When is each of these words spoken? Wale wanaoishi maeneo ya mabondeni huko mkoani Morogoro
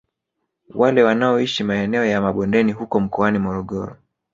Wale 0.75 1.03
wanaoishi 1.03 1.63
maeneo 1.63 2.05
ya 2.05 2.21
mabondeni 2.21 2.71
huko 2.71 2.99
mkoani 2.99 3.39
Morogoro 3.39 3.97